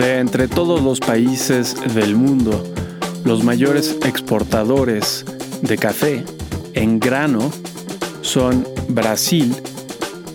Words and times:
De 0.00 0.16
entre 0.16 0.48
todos 0.48 0.80
los 0.80 0.98
países 0.98 1.76
del 1.92 2.16
mundo, 2.16 2.64
los 3.22 3.44
mayores 3.44 3.98
exportadores 4.06 5.26
de 5.60 5.76
café 5.76 6.24
en 6.72 6.98
grano 6.98 7.52
son 8.22 8.66
Brasil, 8.88 9.54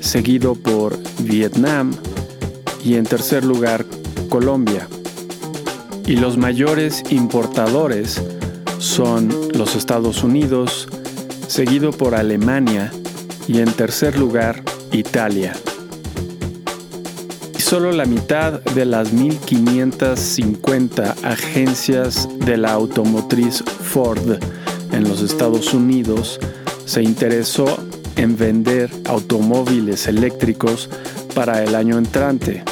seguido 0.01 0.54
por 0.54 0.96
Vietnam 1.18 1.93
y 2.83 2.93
en 2.93 3.05
tercer 3.05 3.43
lugar 3.43 3.88
Colombia. 4.29 4.88
Y 6.05 6.18
los 6.18 6.38
mayores 6.38 7.02
importadores 7.09 8.21
son 8.77 9.29
los 9.55 9.75
Estados 9.75 10.24
Unidos, 10.24 10.88
seguido 11.47 11.89
por 11.89 12.13
Alemania 12.13 12.93
y 13.47 13.61
en 13.61 13.71
tercer 13.71 14.16
lugar 14.16 14.61
Italia 14.91 15.55
solo 17.75 17.92
la 17.92 18.06
mitad 18.06 18.61
de 18.61 18.86
las 18.86 19.14
1.550 19.14 21.14
agencias 21.24 22.29
de 22.46 22.56
la 22.56 22.71
automotriz 22.71 23.66
Ford 23.66 24.39
en 24.93 25.04
los 25.04 25.21
Estados 25.21 25.74
Unidos 25.74 26.39
se 26.86 27.04
interesó 27.04 27.66
en 28.16 28.38
vender 28.38 28.89
automóviles 29.10 30.07
eléctricos 30.07 30.89
para 31.33 31.66
el 31.66 31.75
año 31.75 31.97
entrante. 31.97 32.64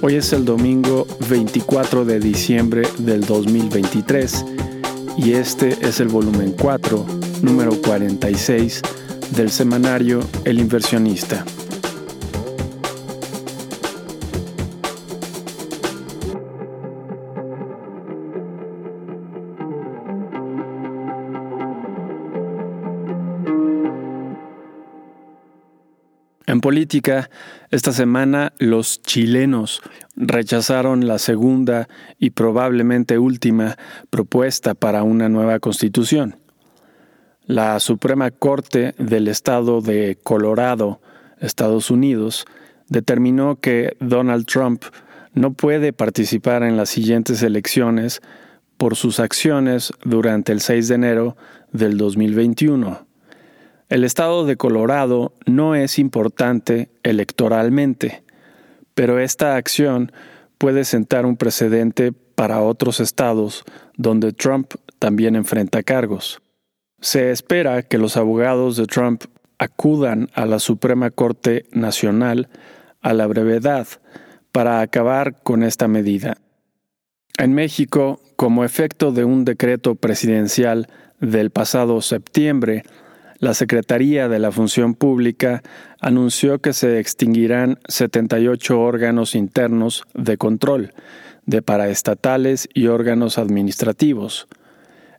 Hoy 0.00 0.16
es 0.16 0.32
el 0.32 0.46
domingo 0.46 1.06
24 1.28 2.06
de 2.06 2.18
diciembre 2.18 2.88
del 2.96 3.26
2023 3.26 4.46
y 5.18 5.32
este 5.32 5.76
es 5.86 6.00
el 6.00 6.08
volumen 6.08 6.54
4, 6.58 7.04
número 7.42 7.72
46 7.82 8.80
del 9.36 9.50
semanario 9.50 10.20
El 10.46 10.60
inversionista. 10.60 11.44
En 26.52 26.60
política, 26.60 27.30
esta 27.70 27.92
semana 27.92 28.52
los 28.58 29.00
chilenos 29.00 29.80
rechazaron 30.16 31.06
la 31.08 31.18
segunda 31.18 31.88
y 32.18 32.28
probablemente 32.28 33.16
última 33.16 33.78
propuesta 34.10 34.74
para 34.74 35.02
una 35.02 35.30
nueva 35.30 35.60
constitución. 35.60 36.36
La 37.46 37.80
Suprema 37.80 38.30
Corte 38.30 38.94
del 38.98 39.28
Estado 39.28 39.80
de 39.80 40.18
Colorado, 40.22 41.00
Estados 41.40 41.90
Unidos, 41.90 42.44
determinó 42.86 43.58
que 43.58 43.96
Donald 43.98 44.44
Trump 44.44 44.82
no 45.32 45.54
puede 45.54 45.94
participar 45.94 46.64
en 46.64 46.76
las 46.76 46.90
siguientes 46.90 47.42
elecciones 47.42 48.20
por 48.76 48.94
sus 48.94 49.20
acciones 49.20 49.90
durante 50.04 50.52
el 50.52 50.60
6 50.60 50.88
de 50.88 50.94
enero 50.96 51.36
del 51.72 51.96
2021. 51.96 53.10
El 53.92 54.04
estado 54.04 54.46
de 54.46 54.56
Colorado 54.56 55.34
no 55.44 55.74
es 55.74 55.98
importante 55.98 56.88
electoralmente, 57.02 58.22
pero 58.94 59.18
esta 59.18 59.56
acción 59.56 60.12
puede 60.56 60.84
sentar 60.84 61.26
un 61.26 61.36
precedente 61.36 62.10
para 62.10 62.62
otros 62.62 63.00
estados 63.00 63.64
donde 63.98 64.32
Trump 64.32 64.72
también 64.98 65.36
enfrenta 65.36 65.82
cargos. 65.82 66.40
Se 67.02 67.32
espera 67.32 67.82
que 67.82 67.98
los 67.98 68.16
abogados 68.16 68.78
de 68.78 68.86
Trump 68.86 69.24
acudan 69.58 70.30
a 70.32 70.46
la 70.46 70.58
Suprema 70.58 71.10
Corte 71.10 71.66
Nacional 71.72 72.48
a 73.02 73.12
la 73.12 73.26
brevedad 73.26 73.86
para 74.52 74.80
acabar 74.80 75.42
con 75.42 75.62
esta 75.62 75.86
medida. 75.86 76.38
En 77.36 77.52
México, 77.52 78.22
como 78.36 78.64
efecto 78.64 79.12
de 79.12 79.24
un 79.24 79.44
decreto 79.44 79.96
presidencial 79.96 80.88
del 81.20 81.50
pasado 81.50 82.00
septiembre, 82.00 82.84
la 83.42 83.54
Secretaría 83.54 84.28
de 84.28 84.38
la 84.38 84.52
Función 84.52 84.94
Pública 84.94 85.64
anunció 85.98 86.60
que 86.60 86.72
se 86.72 87.00
extinguirán 87.00 87.80
78 87.88 88.80
órganos 88.80 89.34
internos 89.34 90.04
de 90.14 90.36
control, 90.36 90.94
de 91.44 91.60
paraestatales 91.60 92.68
y 92.72 92.86
órganos 92.86 93.38
administrativos. 93.38 94.46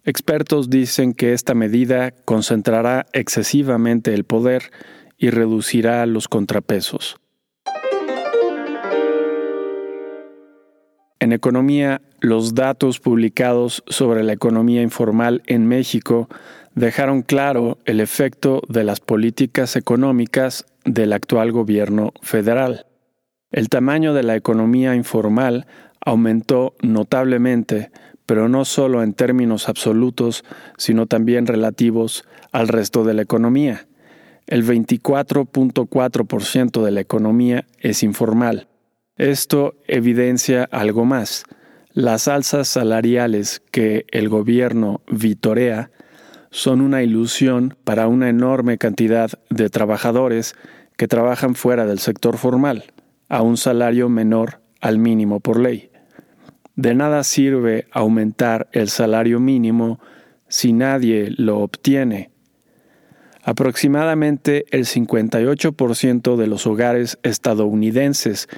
Expertos 0.06 0.70
dicen 0.70 1.14
que 1.14 1.34
esta 1.34 1.54
medida 1.54 2.12
concentrará 2.24 3.08
excesivamente 3.12 4.14
el 4.14 4.24
poder 4.24 4.72
y 5.18 5.30
reducirá 5.30 6.06
los 6.06 6.30
contrapesos. 6.30 7.18
En 11.24 11.32
economía, 11.32 12.02
los 12.20 12.54
datos 12.54 13.00
publicados 13.00 13.82
sobre 13.88 14.24
la 14.24 14.34
economía 14.34 14.82
informal 14.82 15.42
en 15.46 15.66
México 15.68 16.28
dejaron 16.76 17.22
claro 17.22 17.78
el 17.86 18.02
efecto 18.02 18.62
de 18.68 18.84
las 18.84 19.00
políticas 19.00 19.78
económicas 19.78 20.66
del 20.84 21.14
actual 21.14 21.54
gobierno 21.54 22.12
federal. 22.22 22.88
El 23.52 23.70
tamaño 23.70 24.14
de 24.14 24.24
la 24.24 24.36
economía 24.36 24.96
informal 24.96 25.66
aumentó 26.02 26.76
notablemente, 26.82 27.90
pero 28.26 28.50
no 28.50 28.66
solo 28.66 29.02
en 29.02 29.14
términos 29.14 29.70
absolutos, 29.70 30.44
sino 30.78 31.06
también 31.06 31.48
relativos 31.48 32.26
al 32.52 32.68
resto 32.68 33.06
de 33.06 33.14
la 33.14 33.22
economía. 33.22 33.88
El 34.46 34.66
24.4% 34.66 36.84
de 36.84 36.92
la 36.92 37.00
economía 37.00 37.66
es 37.80 38.04
informal. 38.04 38.68
Esto 39.24 39.76
evidencia 39.88 40.68
algo 40.70 41.06
más. 41.06 41.46
Las 41.94 42.28
alzas 42.28 42.68
salariales 42.68 43.62
que 43.72 44.06
el 44.12 44.28
gobierno 44.28 45.00
vitorea 45.10 45.92
son 46.52 46.82
una 46.82 47.04
ilusión 47.04 47.78
para 47.86 48.10
una 48.10 48.28
enorme 48.28 48.78
cantidad 48.78 49.32
de 49.50 49.70
trabajadores 49.70 50.56
que 50.98 51.08
trabajan 51.08 51.56
fuera 51.56 51.86
del 51.86 52.00
sector 52.00 52.38
formal, 52.38 52.84
a 53.30 53.44
un 53.44 53.56
salario 53.56 54.10
menor 54.10 54.60
al 54.82 54.98
mínimo 54.98 55.40
por 55.40 55.58
ley. 55.58 55.90
De 56.76 56.94
nada 56.94 57.24
sirve 57.24 57.88
aumentar 57.94 58.68
el 58.74 58.90
salario 58.90 59.40
mínimo 59.40 60.02
si 60.50 60.74
nadie 60.74 61.30
lo 61.38 61.60
obtiene. 61.60 62.30
Aproximadamente 63.46 64.66
el 64.72 64.86
58% 64.86 66.36
de 66.36 66.48
los 66.48 66.68
hogares 66.68 67.20
estadounidenses 67.24 68.50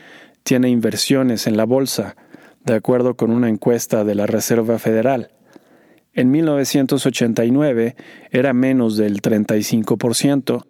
tiene 0.45 0.69
inversiones 0.69 1.47
en 1.47 1.57
la 1.57 1.65
bolsa, 1.65 2.15
de 2.63 2.75
acuerdo 2.75 3.15
con 3.15 3.31
una 3.31 3.49
encuesta 3.49 4.03
de 4.03 4.13
la 4.13 4.27
Reserva 4.27 4.77
Federal. 4.77 5.31
En 6.13 6.29
1989 6.29 7.95
era 8.29 8.53
menos 8.53 8.95
del 8.95 9.23
35%. 9.23 10.67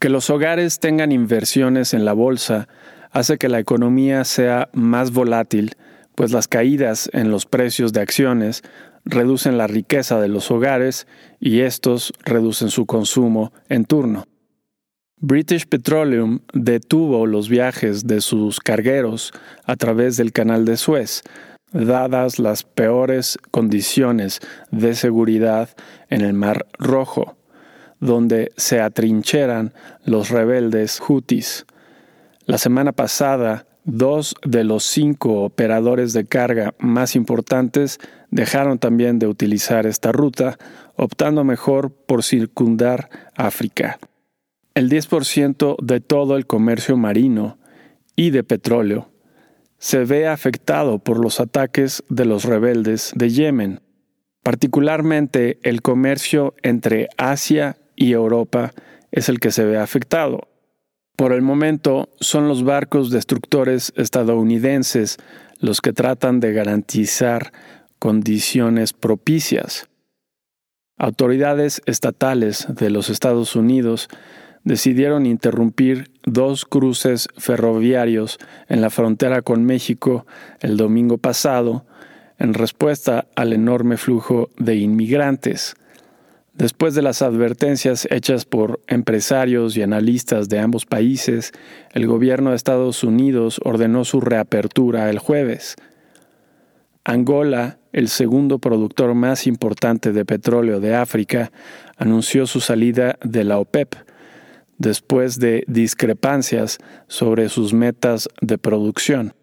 Que 0.00 0.08
los 0.08 0.30
hogares 0.30 0.80
tengan 0.80 1.12
inversiones 1.12 1.92
en 1.92 2.06
la 2.06 2.14
bolsa 2.14 2.68
hace 3.10 3.36
que 3.36 3.50
la 3.50 3.58
economía 3.58 4.24
sea 4.24 4.70
más 4.72 5.12
volátil, 5.12 5.76
pues 6.14 6.32
las 6.32 6.48
caídas 6.48 7.10
en 7.12 7.30
los 7.30 7.44
precios 7.44 7.92
de 7.92 8.00
acciones 8.00 8.62
reducen 9.04 9.58
la 9.58 9.66
riqueza 9.66 10.18
de 10.20 10.28
los 10.28 10.50
hogares 10.50 11.06
y 11.38 11.60
estos 11.60 12.14
reducen 12.24 12.70
su 12.70 12.86
consumo 12.86 13.52
en 13.68 13.84
turno. 13.84 14.24
British 15.22 15.66
Petroleum 15.66 16.38
detuvo 16.54 17.26
los 17.26 17.50
viajes 17.50 18.06
de 18.06 18.22
sus 18.22 18.58
cargueros 18.58 19.32
a 19.66 19.76
través 19.76 20.16
del 20.16 20.32
canal 20.32 20.64
de 20.64 20.78
Suez, 20.78 21.22
dadas 21.72 22.38
las 22.38 22.62
peores 22.62 23.36
condiciones 23.50 24.40
de 24.70 24.94
seguridad 24.94 25.68
en 26.08 26.22
el 26.22 26.32
Mar 26.32 26.66
Rojo, 26.78 27.36
donde 28.00 28.50
se 28.56 28.80
atrincheran 28.80 29.74
los 30.06 30.30
rebeldes 30.30 30.98
hutis. 31.06 31.66
La 32.46 32.56
semana 32.56 32.92
pasada, 32.92 33.66
dos 33.84 34.34
de 34.42 34.64
los 34.64 34.84
cinco 34.84 35.42
operadores 35.42 36.14
de 36.14 36.24
carga 36.24 36.72
más 36.78 37.14
importantes 37.14 37.98
dejaron 38.30 38.78
también 38.78 39.18
de 39.18 39.26
utilizar 39.26 39.84
esta 39.84 40.12
ruta, 40.12 40.56
optando 40.96 41.44
mejor 41.44 41.92
por 41.92 42.24
circundar 42.24 43.10
África. 43.36 43.98
El 44.74 44.88
10% 44.88 45.76
de 45.82 46.00
todo 46.00 46.36
el 46.36 46.46
comercio 46.46 46.96
marino 46.96 47.58
y 48.14 48.30
de 48.30 48.44
petróleo 48.44 49.10
se 49.78 50.04
ve 50.04 50.28
afectado 50.28 50.98
por 50.98 51.18
los 51.18 51.40
ataques 51.40 52.04
de 52.08 52.24
los 52.24 52.44
rebeldes 52.44 53.12
de 53.16 53.30
Yemen. 53.30 53.80
Particularmente 54.42 55.58
el 55.62 55.82
comercio 55.82 56.54
entre 56.62 57.08
Asia 57.16 57.78
y 57.96 58.12
Europa 58.12 58.72
es 59.10 59.28
el 59.28 59.40
que 59.40 59.50
se 59.50 59.64
ve 59.64 59.78
afectado. 59.78 60.48
Por 61.16 61.32
el 61.32 61.42
momento 61.42 62.08
son 62.20 62.46
los 62.46 62.62
barcos 62.62 63.10
destructores 63.10 63.92
estadounidenses 63.96 65.16
los 65.58 65.80
que 65.80 65.92
tratan 65.92 66.40
de 66.40 66.52
garantizar 66.52 67.52
condiciones 67.98 68.92
propicias. 68.92 69.88
Autoridades 70.96 71.82
estatales 71.86 72.66
de 72.68 72.90
los 72.90 73.10
Estados 73.10 73.56
Unidos 73.56 74.08
decidieron 74.64 75.26
interrumpir 75.26 76.10
dos 76.24 76.64
cruces 76.64 77.28
ferroviarios 77.36 78.38
en 78.68 78.80
la 78.80 78.90
frontera 78.90 79.42
con 79.42 79.64
México 79.64 80.26
el 80.60 80.76
domingo 80.76 81.18
pasado 81.18 81.84
en 82.38 82.54
respuesta 82.54 83.26
al 83.36 83.52
enorme 83.52 83.96
flujo 83.96 84.50
de 84.56 84.76
inmigrantes. 84.76 85.76
Después 86.54 86.94
de 86.94 87.02
las 87.02 87.22
advertencias 87.22 88.08
hechas 88.10 88.44
por 88.44 88.80
empresarios 88.86 89.76
y 89.76 89.82
analistas 89.82 90.48
de 90.48 90.58
ambos 90.58 90.84
países, 90.84 91.52
el 91.92 92.06
gobierno 92.06 92.50
de 92.50 92.56
Estados 92.56 93.04
Unidos 93.04 93.60
ordenó 93.64 94.04
su 94.04 94.20
reapertura 94.20 95.08
el 95.10 95.18
jueves. 95.18 95.76
Angola, 97.04 97.78
el 97.92 98.08
segundo 98.08 98.58
productor 98.58 99.14
más 99.14 99.46
importante 99.46 100.12
de 100.12 100.24
petróleo 100.24 100.80
de 100.80 100.94
África, 100.94 101.50
anunció 101.96 102.46
su 102.46 102.60
salida 102.60 103.18
de 103.22 103.44
la 103.44 103.58
OPEP, 103.58 103.94
después 104.80 105.38
de 105.38 105.62
discrepancias 105.68 106.78
sobre 107.06 107.50
sus 107.50 107.72
metas 107.74 108.28
de 108.40 108.56
producción. 108.56 109.34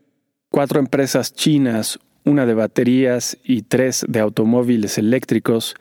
Cuatro 0.49 0.79
empresas 0.79 1.31
chinas, 1.33 1.99
una 2.25 2.45
de 2.47 2.55
baterías 2.55 3.37
y 3.43 3.61
tres 3.61 4.03
de 4.09 4.19
automóviles 4.19 4.97
eléctricos, 4.97 5.75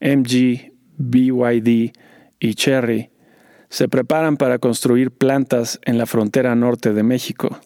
MG, 0.00 0.72
BYD 0.98 1.92
y 2.40 2.54
Cherry, 2.54 3.10
se 3.68 3.88
preparan 3.88 4.36
para 4.36 4.58
construir 4.58 5.12
plantas 5.12 5.78
en 5.84 5.98
la 5.98 6.06
frontera 6.06 6.56
norte 6.56 6.92
de 6.92 7.04
México, 7.04 7.60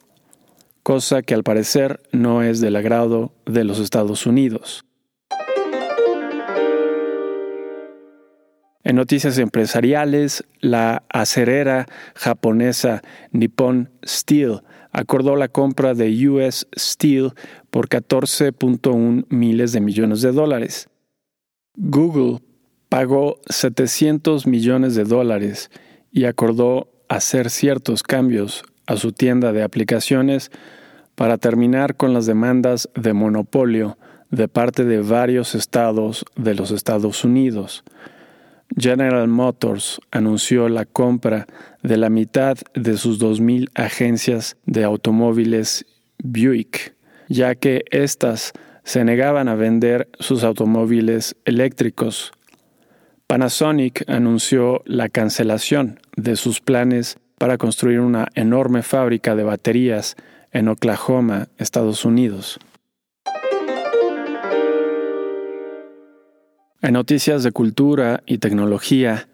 cosa 0.82 1.22
que 1.22 1.32
al 1.32 1.42
parecer 1.42 2.02
no 2.12 2.42
es 2.42 2.60
del 2.60 2.76
agrado 2.76 3.34
de 3.46 3.64
los 3.64 3.78
Estados 3.78 4.26
Unidos. 4.26 4.84
En 8.90 8.96
noticias 8.96 9.38
empresariales, 9.38 10.42
la 10.58 11.04
acerera 11.10 11.87
japonesa 12.16 13.02
Nippon 13.31 13.88
Steel 14.04 14.62
acordó 14.90 15.37
la 15.37 15.46
compra 15.46 15.94
de 15.94 16.28
US 16.28 16.66
Steel 16.76 17.31
por 17.70 17.88
14.1 17.88 19.26
miles 19.28 19.70
de 19.70 19.81
millones 19.81 20.22
de 20.22 20.32
dólares. 20.32 20.88
Google 21.76 22.42
pagó 22.88 23.38
700 23.48 24.48
millones 24.48 24.96
de 24.96 25.04
dólares 25.04 25.70
y 26.10 26.25
acordó 26.25 26.90
hacer 27.08 27.48
ciertos 27.50 28.02
cambios 28.02 28.64
a 28.88 28.96
su 28.96 29.12
tienda 29.12 29.52
de 29.52 29.62
aplicaciones 29.62 30.50
para 31.14 31.38
terminar 31.38 31.94
con 31.94 32.12
las 32.12 32.26
demandas 32.26 32.90
de 32.96 33.12
monopolio 33.12 33.98
de 34.32 34.48
parte 34.48 34.84
de 34.84 35.00
varios 35.00 35.54
estados 35.54 36.25
de 36.34 36.56
los 36.56 36.72
Estados 36.72 37.22
Unidos. 37.22 37.84
General 38.76 39.26
Motors 39.28 40.00
anunció 40.11 40.69
la 40.69 40.84
compra 40.84 41.46
de 41.82 41.96
la 41.96 42.08
mitad 42.08 42.56
de 42.75 42.96
sus 42.96 43.20
2.000 43.20 43.69
agencias 43.75 44.56
de 44.67 44.84
automóviles 44.84 45.87
Buick, 46.22 46.94
ya 47.28 47.55
que 47.55 47.84
éstas 47.90 48.52
se 48.84 49.05
negaban 49.05 49.49
a 49.49 49.55
vender 49.55 50.08
sus 50.19 50.44
automóviles 50.44 51.37
eléctricos 51.44 52.32
Panasonic 53.31 54.02
anunció 54.08 54.82
la 54.87 55.08
cancelación 55.08 56.00
de 56.16 56.34
sus 56.34 56.61
planes 56.61 57.16
para 57.38 57.58
construir 57.58 58.00
una 58.00 58.26
enorme 58.34 58.82
fábrica 58.82 59.37
de 59.37 59.44
baterías 59.44 60.16
en 60.50 60.66
Oklahoma, 60.66 61.46
Estados 61.56 62.05
Unidos. 62.05 62.58
En 66.82 66.94
noticias 66.94 67.43
de 67.43 67.53
cultura 67.53 68.23
y 68.25 68.38
tecnología, 68.38 69.29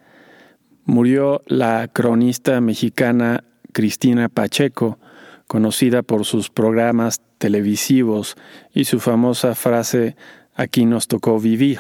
murió 0.85 1.43
la 1.47 1.89
cronista 1.93 2.61
mexicana 2.61 3.45
Cristina 3.73 4.29
Pacheco, 4.29 4.99
conocida 5.47 6.03
por 6.03 6.25
sus 6.25 6.51
programas 6.51 7.21
televisivos 7.39 8.37
y 8.75 8.85
su 8.85 8.99
famosa 8.99 9.55
frase 9.55 10.17
Aquí 10.59 10.87
nos 10.87 11.07
tocó 11.07 11.39
vivir. 11.39 11.79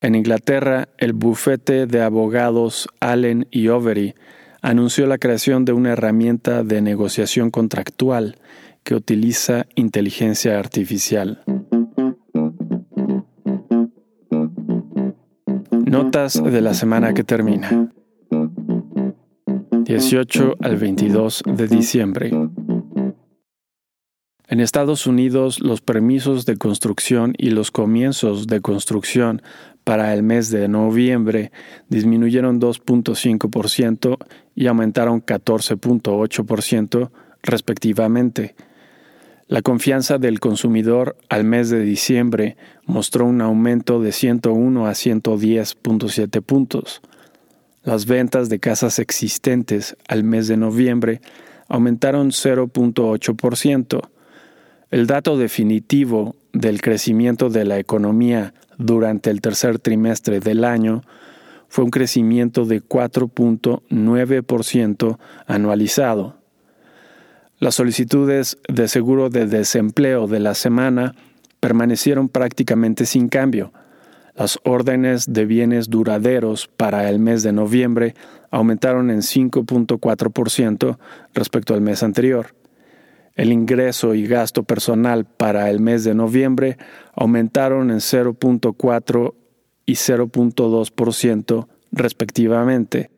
En 0.00 0.16
Inglaterra, 0.16 0.88
el 0.98 1.12
bufete 1.12 1.86
de 1.86 2.02
abogados 2.02 2.88
Allen 2.98 3.46
y 3.52 3.68
Overy 3.68 4.16
anunció 4.60 5.06
la 5.06 5.18
creación 5.18 5.64
de 5.64 5.72
una 5.72 5.92
herramienta 5.92 6.64
de 6.64 6.82
negociación 6.82 7.50
contractual 7.50 8.36
que 8.82 8.96
utiliza 8.96 9.66
inteligencia 9.76 10.58
artificial. 10.58 11.44
Notas 15.88 16.42
de 16.42 16.60
la 16.60 16.74
semana 16.74 17.14
que 17.14 17.24
termina. 17.24 17.90
18 19.84 20.56
al 20.60 20.76
22 20.76 21.42
de 21.46 21.66
diciembre. 21.68 22.30
En 24.48 24.60
Estados 24.60 25.06
Unidos, 25.06 25.60
los 25.60 25.80
permisos 25.80 26.46
de 26.46 26.56
construcción 26.56 27.34
y 27.38 27.50
los 27.50 27.70
comienzos 27.70 28.46
de 28.46 28.60
construcción 28.60 29.42
para 29.84 30.12
el 30.14 30.22
mes 30.22 30.50
de 30.50 30.68
noviembre 30.68 31.52
disminuyeron 31.88 32.60
2.5% 32.60 34.16
y 34.54 34.66
aumentaron 34.66 35.22
14.8% 35.24 37.10
respectivamente. 37.42 38.54
La 39.48 39.62
confianza 39.62 40.18
del 40.18 40.40
consumidor 40.40 41.16
al 41.30 41.44
mes 41.44 41.70
de 41.70 41.80
diciembre 41.80 42.58
mostró 42.84 43.24
un 43.24 43.40
aumento 43.40 44.00
de 44.00 44.12
101 44.12 44.86
a 44.86 44.90
110.7 44.90 46.42
puntos. 46.42 47.00
Las 47.82 48.04
ventas 48.04 48.50
de 48.50 48.58
casas 48.58 48.98
existentes 48.98 49.96
al 50.06 50.22
mes 50.22 50.48
de 50.48 50.58
noviembre 50.58 51.22
aumentaron 51.66 52.28
0.8%, 52.28 54.02
el 54.90 55.06
dato 55.06 55.36
definitivo 55.36 56.34
del 56.52 56.80
crecimiento 56.80 57.50
de 57.50 57.66
la 57.66 57.78
economía 57.78 58.54
durante 58.78 59.28
el 59.30 59.42
tercer 59.42 59.78
trimestre 59.78 60.40
del 60.40 60.64
año 60.64 61.02
fue 61.68 61.84
un 61.84 61.90
crecimiento 61.90 62.64
de 62.64 62.82
4.9% 62.82 65.18
anualizado. 65.46 66.37
Las 67.60 67.74
solicitudes 67.74 68.56
de 68.68 68.86
seguro 68.86 69.30
de 69.30 69.46
desempleo 69.46 70.28
de 70.28 70.38
la 70.38 70.54
semana 70.54 71.16
permanecieron 71.58 72.28
prácticamente 72.28 73.04
sin 73.04 73.28
cambio. 73.28 73.72
Las 74.36 74.60
órdenes 74.62 75.32
de 75.32 75.44
bienes 75.44 75.90
duraderos 75.90 76.68
para 76.68 77.10
el 77.10 77.18
mes 77.18 77.42
de 77.42 77.52
noviembre 77.52 78.14
aumentaron 78.52 79.10
en 79.10 79.22
5.4% 79.22 80.98
respecto 81.34 81.74
al 81.74 81.80
mes 81.80 82.04
anterior. 82.04 82.54
El 83.34 83.52
ingreso 83.52 84.14
y 84.14 84.28
gasto 84.28 84.62
personal 84.62 85.24
para 85.24 85.68
el 85.68 85.80
mes 85.80 86.04
de 86.04 86.14
noviembre 86.14 86.78
aumentaron 87.16 87.90
en 87.90 87.98
0.4 87.98 89.34
y 89.84 89.94
0.2% 89.94 91.66
respectivamente. 91.90 93.10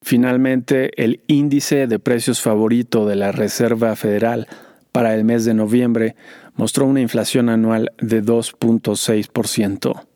Finalmente, 0.00 0.90
el 1.02 1.20
índice 1.26 1.86
de 1.86 1.98
precios 1.98 2.40
favorito 2.40 3.06
de 3.06 3.16
la 3.16 3.32
Reserva 3.32 3.94
Federal 3.96 4.46
para 4.92 5.14
el 5.14 5.24
mes 5.24 5.44
de 5.44 5.54
noviembre 5.54 6.16
mostró 6.54 6.86
una 6.86 7.00
inflación 7.00 7.48
anual 7.48 7.92
de 7.98 8.22
2.6%. 8.22 10.06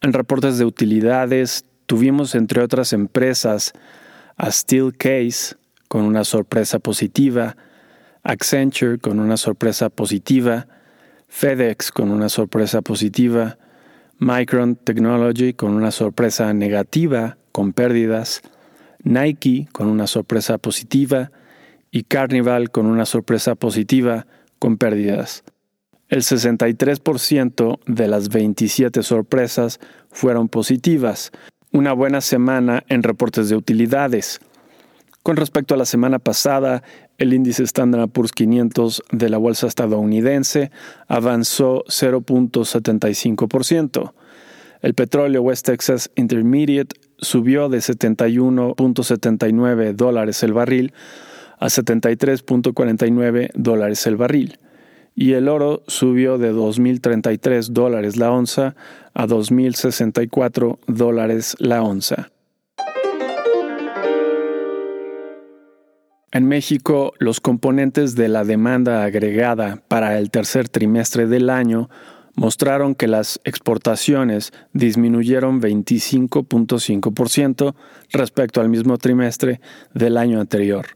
En 0.00 0.12
reportes 0.12 0.58
de 0.58 0.64
utilidades, 0.64 1.64
tuvimos 1.86 2.34
entre 2.34 2.62
otras 2.62 2.92
empresas 2.92 3.72
a 4.36 4.50
Steelcase 4.50 5.56
con 5.88 6.04
una 6.04 6.24
sorpresa 6.24 6.78
positiva, 6.78 7.56
Accenture 8.22 8.98
con 8.98 9.20
una 9.20 9.36
sorpresa 9.36 9.88
positiva, 9.88 10.66
FedEx 11.28 11.90
con 11.90 12.10
una 12.10 12.28
sorpresa 12.28 12.82
positiva, 12.82 13.58
Micron 14.18 14.76
Technology 14.76 15.54
con 15.54 15.72
una 15.72 15.90
sorpresa 15.90 16.52
negativa 16.52 17.38
con 17.52 17.72
pérdidas, 17.72 18.42
Nike 19.04 19.68
con 19.72 19.88
una 19.88 20.06
sorpresa 20.06 20.58
positiva 20.58 21.30
y 21.90 22.04
Carnival 22.04 22.70
con 22.70 22.86
una 22.86 23.06
sorpresa 23.06 23.54
positiva 23.54 24.26
con 24.58 24.76
pérdidas. 24.76 25.44
El 26.08 26.20
63% 26.22 27.78
de 27.86 28.08
las 28.08 28.28
27 28.30 29.02
sorpresas 29.02 29.78
fueron 30.10 30.48
positivas, 30.48 31.30
una 31.70 31.92
buena 31.92 32.22
semana 32.22 32.82
en 32.88 33.02
reportes 33.02 33.50
de 33.50 33.56
utilidades. 33.56 34.40
Con 35.22 35.36
respecto 35.36 35.74
a 35.74 35.76
la 35.76 35.84
semana 35.84 36.18
pasada, 36.18 36.82
el 37.18 37.34
índice 37.34 37.62
Standard 37.64 38.08
Poor's 38.08 38.32
500 38.32 39.02
de 39.12 39.28
la 39.28 39.36
bolsa 39.36 39.66
estadounidense 39.66 40.70
avanzó 41.08 41.84
0.75%. 41.88 44.14
El 44.80 44.94
petróleo 44.94 45.42
West 45.42 45.66
Texas 45.66 46.10
Intermediate 46.14 46.96
subió 47.18 47.68
de 47.68 47.78
71.79 47.78 49.94
dólares 49.94 50.42
el 50.42 50.52
barril 50.52 50.92
a 51.58 51.66
73.49 51.66 53.50
dólares 53.54 54.06
el 54.06 54.16
barril. 54.16 54.58
Y 55.14 55.32
el 55.32 55.48
oro 55.48 55.82
subió 55.88 56.38
de 56.38 56.52
2.033 56.52 57.70
dólares 57.70 58.16
la 58.16 58.30
onza 58.30 58.76
a 59.14 59.26
2.064 59.26 60.78
dólares 60.86 61.56
la 61.58 61.82
onza. 61.82 62.30
En 66.30 66.46
México, 66.46 67.14
los 67.18 67.40
componentes 67.40 68.14
de 68.14 68.28
la 68.28 68.44
demanda 68.44 69.02
agregada 69.02 69.82
para 69.88 70.18
el 70.18 70.30
tercer 70.30 70.68
trimestre 70.68 71.26
del 71.26 71.48
año 71.48 71.88
mostraron 72.38 72.94
que 72.94 73.08
las 73.08 73.40
exportaciones 73.42 74.52
disminuyeron 74.72 75.60
25.5% 75.60 77.74
respecto 78.12 78.60
al 78.60 78.68
mismo 78.68 78.96
trimestre 78.96 79.60
del 79.92 80.16
año 80.16 80.40
anterior, 80.40 80.86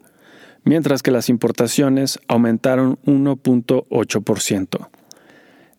mientras 0.62 1.02
que 1.02 1.10
las 1.10 1.28
importaciones 1.28 2.20
aumentaron 2.28 2.96
1.8%. 3.06 4.88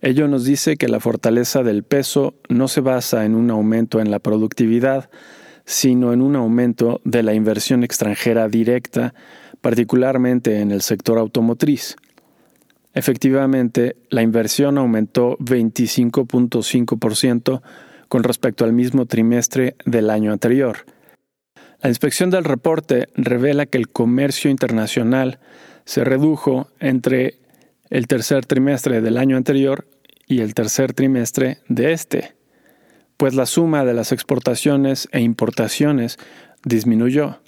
Ello 0.01 0.27
nos 0.27 0.43
dice 0.43 0.75
que 0.75 0.89
la 0.89 0.99
fortaleza 0.99 1.63
del 1.63 1.83
peso 1.83 2.35
no 2.49 2.67
se 2.67 2.81
basa 2.81 3.23
en 3.23 3.33
un 3.33 3.49
aumento 3.49 4.01
en 4.01 4.11
la 4.11 4.19
productividad, 4.19 5.09
sino 5.63 6.11
en 6.11 6.21
un 6.21 6.35
aumento 6.35 6.99
de 7.05 7.23
la 7.23 7.35
inversión 7.35 7.85
extranjera 7.85 8.49
directa 8.49 9.13
particularmente 9.61 10.59
en 10.59 10.71
el 10.71 10.81
sector 10.81 11.17
automotriz. 11.17 11.95
Efectivamente, 12.93 13.95
la 14.09 14.21
inversión 14.21 14.77
aumentó 14.77 15.37
25.5% 15.39 17.61
con 18.07 18.23
respecto 18.23 18.65
al 18.65 18.73
mismo 18.73 19.07
trimestre 19.07 19.75
del 19.85 20.11
año 20.11 20.31
anterior. 20.31 20.85
La 21.81 21.89
inspección 21.89 22.29
del 22.29 22.43
reporte 22.43 23.09
revela 23.15 23.65
que 23.65 23.77
el 23.77 23.89
comercio 23.89 24.51
internacional 24.51 25.39
se 25.85 26.03
redujo 26.03 26.67
entre 26.79 27.39
el 27.89 28.07
tercer 28.07 28.45
trimestre 28.45 29.01
del 29.01 29.17
año 29.17 29.35
anterior 29.35 29.87
y 30.27 30.41
el 30.41 30.53
tercer 30.53 30.93
trimestre 30.93 31.59
de 31.67 31.91
este, 31.91 32.35
pues 33.17 33.33
la 33.33 33.45
suma 33.45 33.85
de 33.85 33.93
las 33.93 34.11
exportaciones 34.11 35.09
e 35.11 35.19
importaciones 35.19 36.17
disminuyó. 36.63 37.39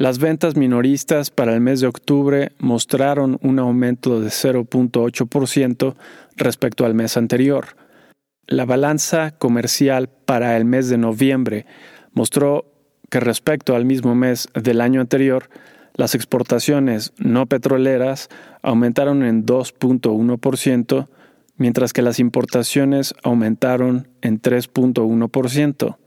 Las 0.00 0.18
ventas 0.18 0.56
minoristas 0.56 1.30
para 1.30 1.52
el 1.52 1.60
mes 1.60 1.80
de 1.80 1.86
octubre 1.86 2.52
mostraron 2.58 3.38
un 3.42 3.58
aumento 3.58 4.18
de 4.18 4.28
0.8% 4.28 5.94
respecto 6.36 6.86
al 6.86 6.94
mes 6.94 7.18
anterior. 7.18 7.76
La 8.46 8.64
balanza 8.64 9.32
comercial 9.32 10.08
para 10.08 10.56
el 10.56 10.64
mes 10.64 10.88
de 10.88 10.96
noviembre 10.96 11.66
mostró 12.14 12.64
que 13.10 13.20
respecto 13.20 13.76
al 13.76 13.84
mismo 13.84 14.14
mes 14.14 14.48
del 14.54 14.80
año 14.80 15.02
anterior, 15.02 15.50
las 15.92 16.14
exportaciones 16.14 17.12
no 17.18 17.44
petroleras 17.44 18.30
aumentaron 18.62 19.22
en 19.22 19.44
2.1%, 19.44 21.08
mientras 21.58 21.92
que 21.92 22.00
las 22.00 22.18
importaciones 22.20 23.14
aumentaron 23.22 24.08
en 24.22 24.40
3.1%. 24.40 25.98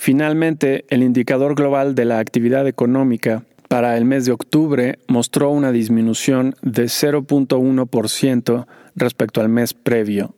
Finalmente, 0.00 0.84
el 0.90 1.02
indicador 1.02 1.56
global 1.56 1.96
de 1.96 2.04
la 2.04 2.20
actividad 2.20 2.68
económica 2.68 3.42
para 3.66 3.98
el 3.98 4.04
mes 4.04 4.26
de 4.26 4.32
octubre 4.32 5.00
mostró 5.08 5.50
una 5.50 5.72
disminución 5.72 6.54
de 6.62 6.84
0.1% 6.84 8.66
respecto 8.94 9.40
al 9.40 9.48
mes 9.48 9.74
previo. 9.74 10.36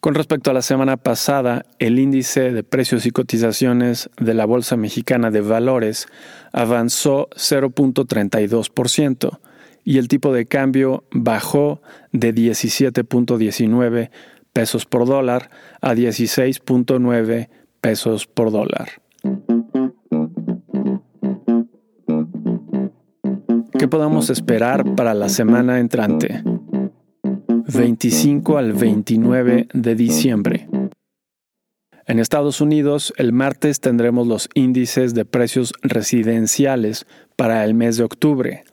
Con 0.00 0.16
respecto 0.16 0.50
a 0.50 0.54
la 0.54 0.62
semana 0.62 0.96
pasada, 0.96 1.64
el 1.78 2.00
índice 2.00 2.50
de 2.50 2.64
precios 2.64 3.06
y 3.06 3.12
cotizaciones 3.12 4.10
de 4.18 4.34
la 4.34 4.46
Bolsa 4.46 4.76
Mexicana 4.76 5.30
de 5.30 5.42
Valores 5.42 6.08
avanzó 6.52 7.28
0.32% 7.36 9.38
y 9.84 9.98
el 9.98 10.08
tipo 10.08 10.32
de 10.32 10.46
cambio 10.46 11.04
bajó 11.12 11.82
de 12.10 12.34
17.19 12.34 14.10
pesos 14.52 14.86
por 14.86 15.06
dólar 15.06 15.50
a 15.80 15.94
16.9 15.94 17.48
pesos 17.80 18.26
por 18.26 18.50
dólar. 18.50 18.90
¿Qué 23.78 23.88
podemos 23.88 24.28
esperar 24.28 24.94
para 24.94 25.14
la 25.14 25.28
semana 25.28 25.80
entrante? 25.80 26.42
25 27.72 28.58
al 28.58 28.72
29 28.72 29.68
de 29.72 29.94
diciembre. 29.94 30.68
En 32.06 32.18
Estados 32.18 32.60
Unidos, 32.60 33.14
el 33.16 33.32
martes 33.32 33.80
tendremos 33.80 34.26
los 34.26 34.48
índices 34.54 35.14
de 35.14 35.24
precios 35.24 35.72
residenciales 35.80 37.06
para 37.36 37.64
el 37.64 37.74
mes 37.74 37.96
de 37.96 38.04
octubre. 38.04 38.64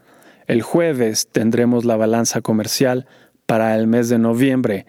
El 0.47 0.61
jueves 0.61 1.27
tendremos 1.31 1.85
la 1.85 1.95
balanza 1.97 2.41
comercial 2.41 3.05
para 3.45 3.75
el 3.75 3.87
mes 3.87 4.09
de 4.09 4.17
noviembre 4.17 4.87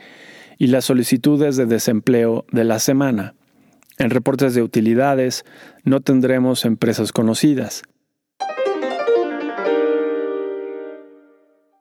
y 0.57 0.69
las 0.69 0.87
solicitudes 0.87 1.57
de 1.57 1.67
desempleo 1.67 2.47
de 2.51 2.65
la 2.65 2.79
semana. 2.79 3.35
En 3.99 4.11
reportes 4.11 4.55
de 4.55 4.63
utilidades 4.63 5.45
no 5.83 6.01
tendremos 6.01 6.65
empresas 6.65 7.13
conocidas. 7.13 7.83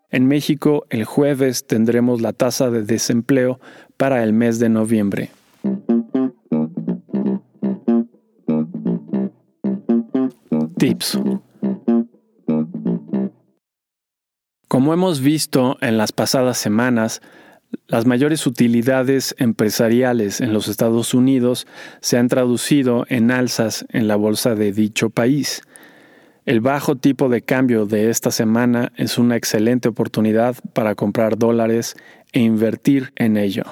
En 0.10 0.26
México, 0.26 0.86
el 0.90 1.04
jueves 1.06 1.68
tendremos 1.68 2.22
la 2.22 2.34
tasa 2.34 2.72
de 2.72 2.82
desempleo 2.82 3.60
para 3.98 4.24
el 4.24 4.34
mes 4.34 4.58
de 4.58 4.70
noviembre. 4.70 5.30
Tips. 10.78 11.20
Como 14.68 14.94
hemos 14.94 15.22
visto 15.22 15.78
en 15.82 15.98
las 15.98 16.12
pasadas 16.12 16.58
semanas, 16.58 17.22
las 17.88 18.06
mayores 18.06 18.46
utilidades 18.46 19.34
empresariales 19.38 20.42
en 20.42 20.52
los 20.52 20.68
Estados 20.68 21.14
Unidos 21.14 21.68
se 22.02 22.18
han 22.18 22.28
traducido 22.28 23.06
en 23.08 23.32
alzas 23.32 23.86
en 23.90 24.10
la 24.10 24.18
bolsa 24.18 24.56
de 24.56 24.74
dicho 24.74 25.10
país. 25.10 25.62
El 26.46 26.60
bajo 26.60 26.98
tipo 26.98 27.30
de 27.30 27.42
cambio 27.42 27.86
de 27.86 28.10
esta 28.10 28.32
semana 28.32 28.92
es 28.98 29.18
una 29.18 29.38
excelente 29.38 29.88
oportunidad 29.88 30.56
para 30.74 30.96
comprar 30.96 31.38
dólares 31.38 31.96
e 32.34 32.42
invertir 32.42 33.14
en 33.16 33.38
ello. 33.38 33.64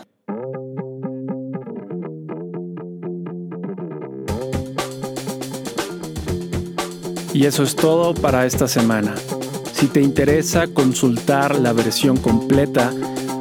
Y 7.34 7.45
eso 7.45 7.63
es 7.63 7.75
todo 7.75 8.13
para 8.13 8.45
esta 8.45 8.69
semana. 8.69 9.13
Si 9.74 9.88
te 9.88 10.01
interesa 10.01 10.67
consultar 10.67 11.60
la 11.60 11.74
versión 11.74 12.15
completa, 12.15 12.93